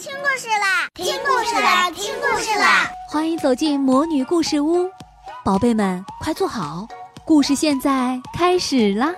[0.00, 0.88] 听故事啦！
[0.94, 1.90] 听故事啦！
[1.90, 2.90] 听故事啦！
[3.10, 4.90] 欢迎走进魔女故事屋，
[5.44, 6.88] 宝贝们快坐好，
[7.26, 9.08] 故事现在开始啦！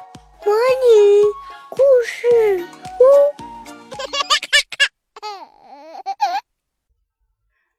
[0.45, 1.23] 魔女
[1.71, 2.67] 故事
[2.99, 3.05] 屋，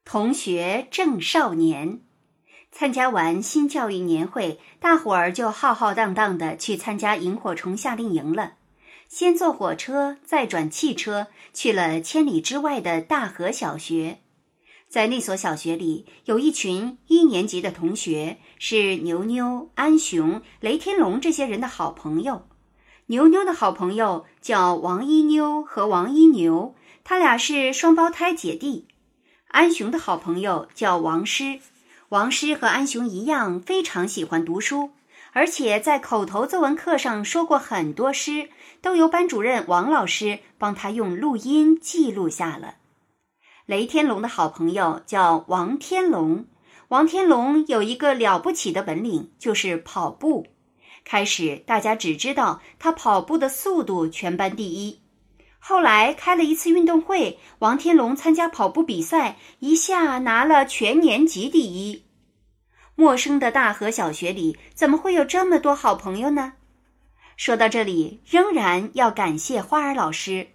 [0.06, 2.00] 同学正少年
[2.72, 8.54] 参加完新教育年会，大伙儿就浩浩荡荡的去参加萤火虫夏令营了。
[9.14, 14.18] 先坐火车，再转汽车，去了千里之外的大河小学。
[14.88, 22.48] 在那所小学里，有一群一年级的同学，是牛牛、安雄、雷天龙这些人的好朋友。
[23.06, 26.74] 牛牛的好朋友叫王一妞和王一牛，
[27.04, 28.88] 他俩是双胞胎姐弟。
[29.46, 31.60] 安雄的好朋友叫王诗，
[32.08, 34.90] 王诗和安雄一样，非常喜欢读书。
[35.34, 42.76] 而且在口头作文课上说过很多诗，都由班主任王老师帮他用录音记录下了。
[43.66, 46.46] 雷天龙的好朋友叫王天龙，
[46.86, 50.46] 王天龙有一个了不起的本领，就是跑步。
[51.04, 55.00] 开始大家只知道他跑步的速度全班第一，
[55.58, 62.03] 后来开了一次运动会，王天龙参加跑步比赛，一下拿了全年级第一。
[62.96, 66.52] 陌生的大河小学里，怎么会有这么多好朋友呢？
[67.36, 70.48] 说到这里，仍然要感谢花儿老师。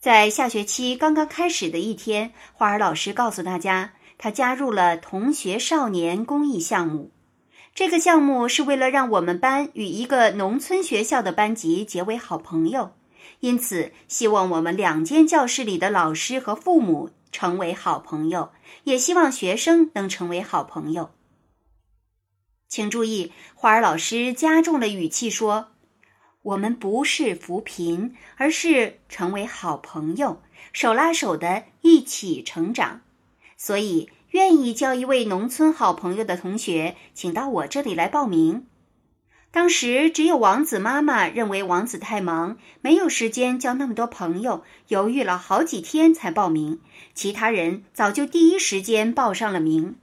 [0.00, 7.10] 在下学期刚刚开始的一天，花儿老师告诉大家，他加入了同学少年公益项目。
[7.74, 12.92] 这个项目是为了让我们班与一个农村学校的班级结为好朋友，
[13.40, 18.50] 因此希望我们两间教室里的老师和父母成为好朋友，
[18.84, 21.10] 也希望学生能成为好朋友。
[22.72, 25.72] 请注意，花儿老师加重了语气说
[26.40, 30.40] ：“我们不是扶贫，而是成为好朋友，
[30.72, 33.02] 手拉手的一起成长。
[33.58, 38.64] 所以，愿意交一位农村好朋友的同学，请到我这里来报名。”
[39.52, 46.80] 当时只有王子妈妈认为王子太忙，没有时间交那么多朋友，犹豫了好几天才报名。
[47.12, 49.96] 其他人早就第一时间报上了名。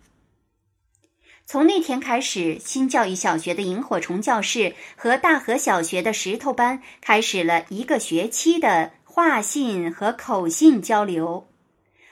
[1.51, 11.47] 从那天开始，新教育小学的萤火虫教室和大河小学的石头班开始了一个学期的画信和口信交流。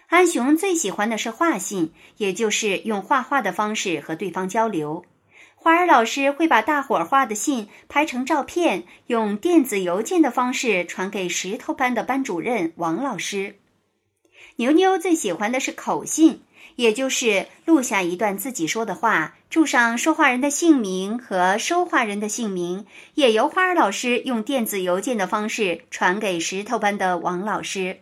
[0.08, 5.06] 安雄最喜欢的是画信，也就是用画画的方式和对方交流。
[5.54, 13.60] 花儿老师会把大伙儿画的信拍成照片，用电子邮件的方式传给石头班的班主任王老师。
[14.56, 16.42] 牛牛最喜欢的是口信。
[16.78, 28.02] 也就是录下一段自己说的话，注上说话人的姓名和收话人的姓名，也由花儿老师用电子邮件的方式传给石头班的王老师。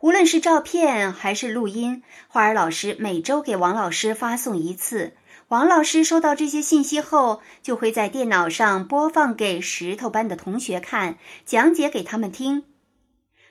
[0.00, 5.12] 无论是照片还是录音，花儿老师每周给王老师发送一次。
[5.48, 12.69] 王老师收到这些信息后，就会在电脑上播放给石头班的同学看，讲解给他们听。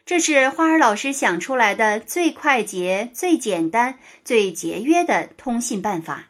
[0.10, 6.30] 这是花儿老师想出来的最快捷、最简单、最节约的通信办法。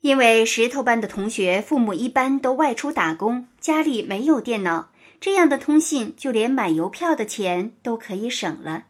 [0.00, 8.86] 因为石头班的同学父母一般都外出打工，家里没有电脑，这样的通信就连买邮票的钱都可以省了。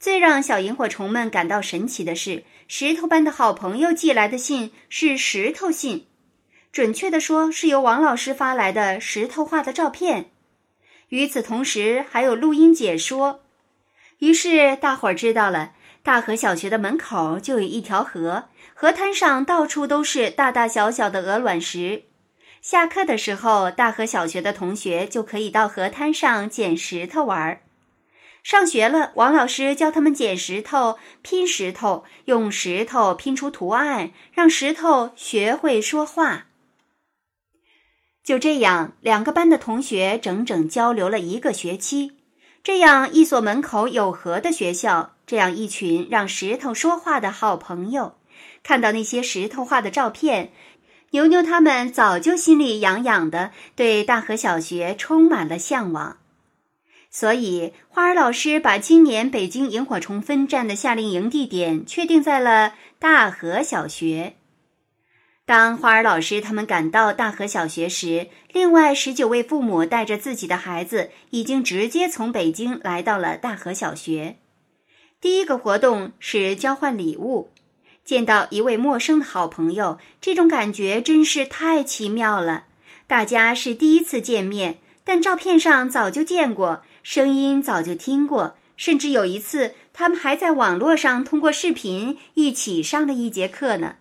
[0.00, 6.08] 最让小萤火虫们感到神奇的是，石头班的好朋友寄来的信是石头信，
[6.72, 10.32] 准确的说，是由王老师发来的石头画的照片。
[11.10, 13.42] 与此同时，还有录音解说。
[14.18, 15.72] 于是大伙儿知道了，
[16.02, 18.44] 大河小学的门口就有一条河，
[18.74, 22.04] 河滩上到处都是大大小小的鹅卵石。
[22.62, 27.62] 下课的时候，大河小学的同学就可以到河滩上捡石头玩儿。
[28.42, 36.46] 上学了，王老师教他们捡石头、拼石头，用石头拼出图案，让石头学会说话。
[38.22, 42.12] 就这样，两个班的同学整整交流了一个学期。
[42.62, 48.16] 这样一所门口有河的学校，这样一群让石头说话的好朋友，
[48.62, 50.52] 看到那些石头画的照片，
[51.12, 56.18] 牛牛他们早就心里痒痒的，对大河小学充满了向往。
[57.10, 64.34] 所以，花儿老师把今年北京萤火虫分站的夏令营地点确定在了大河小学。
[65.50, 74.36] 当花儿老师他们赶到大河小学时，另外十九位父母带着自己的孩子，已经直接从北京来到了大河小学。
[75.20, 77.50] 第一个活动是交换礼物，
[78.04, 82.66] 见到一位陌生的好朋友，这种感觉真是太奇妙了。
[83.08, 93.96] 大家是第一次见面，但照片上早就见过，声音早就听过，甚至有一次，他们还在网络上通过视频一起上了一节课呢。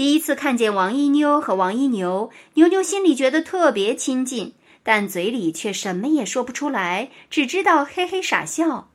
[0.00, 8.88] 第一次看见王一妞和王一牛，牛牛心里觉得特别亲近，但嘴里却什么也说不出来，只知道嘿嘿傻笑。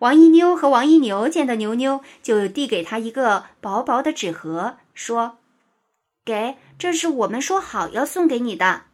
[0.00, 5.38] 王一妞和王一牛见到牛牛，就递给他一个薄薄的纸盒，说
[6.26, 8.86] ：“给，这是我们说好要送给你的。”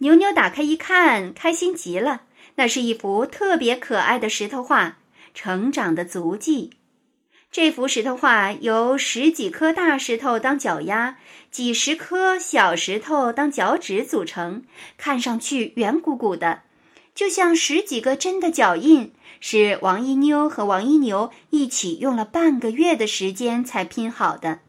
[0.00, 2.22] 牛牛打开一看，开心极了。
[2.54, 4.86] 那是一幅特别可爱的石头画，
[5.34, 6.70] 《成长的足迹》。
[7.52, 11.18] 这幅石头画由十几颗大石头当脚丫，
[11.50, 14.62] 几十颗小石头当脚趾组成，
[14.96, 16.62] 看上去圆鼓鼓的，
[17.14, 19.12] 就像十几个针的脚印。
[19.38, 24.60] 是王一妞和王一牛一起用了半个月的时间才拼好的。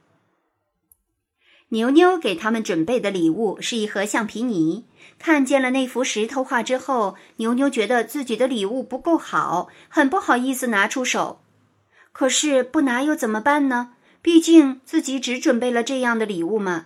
[1.69, 4.83] 牛牛给他们准备的礼物是一盒橡皮泥。
[5.19, 11.39] 看见了那幅石头画之后，牛牛觉得自己的礼物不够好，很不好意思拿出手。
[12.13, 13.95] 可是不拿又怎么办呢？
[14.21, 16.85] 毕竟自己只准备了这样的礼物嘛。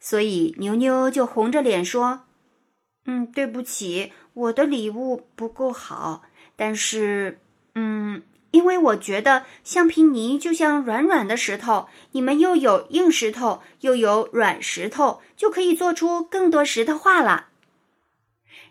[0.00, 2.22] 所以牛牛就红着脸说
[3.06, 6.22] ：“嗯，对不起，我的礼物不够好。”
[6.56, 7.38] 但是，
[7.74, 17.48] 嗯，因为我觉得橡皮泥就像软软的石头，你们又有硬石头，又有软石头，就可以做出更多石头画了。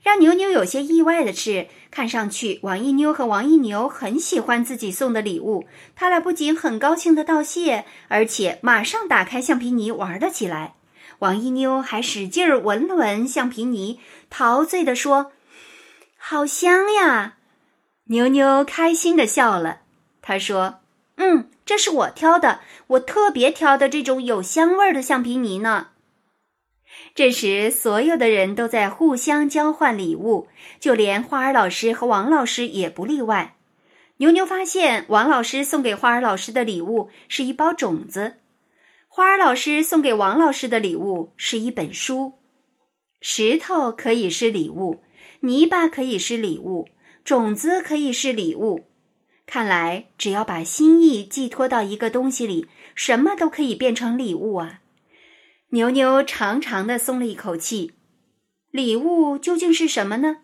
[0.03, 5.65] 让牛牛有些意外的是，看上去王一妞和王一牛很喜欢自己送的礼物，
[5.95, 10.75] 他俩不仅很高兴的道谢，而且马上打开橡皮泥玩了起来。
[11.19, 15.31] 王一妞还使劲闻了闻橡皮泥，陶醉的说
[16.19, 17.35] ：“好香呀！”
[18.07, 19.83] 牛牛开心的笑了，
[20.21, 20.81] 他说
[21.15, 25.87] ：“嗯，这是我挑的，我特别挑的这种有香味儿的橡皮泥呢。”
[27.15, 30.47] 这时，所有的人都在互相交换礼物，
[30.79, 33.55] 就连花儿老师和王老师也不例外。
[34.17, 38.37] 牛牛发现，王老师送给花儿老师的礼物是一包种子，
[39.07, 42.33] 花儿老师送给王老师的礼物是一本书。
[43.21, 45.03] 石头可以是礼物，
[45.41, 46.87] 泥巴可以是礼物。
[47.23, 48.85] 种子可以是礼物，
[49.45, 54.81] 看来只要把心意寄托到一个东西里，什么都可以变成礼物啊！
[55.73, 57.93] 牛牛长长的松了一口气。
[58.69, 60.41] 礼物究竟是什么呢？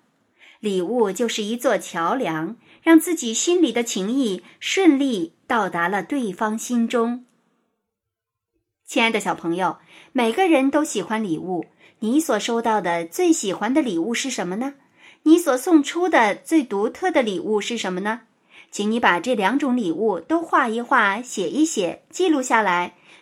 [0.59, 7.25] 礼物就是一座桥梁，让自己心里的情谊顺利到达了对方心中。
[8.87, 9.77] 亲爱的小朋友，
[10.13, 11.67] 每个人都喜欢礼物，
[11.99, 14.73] 你所收到的最喜欢的礼物是什么呢？
[15.23, 18.21] 你所送出的最独特的礼物是什么呢？
[18.71, 22.95] 请你把这两种礼物都画一画、写一写、记录下来，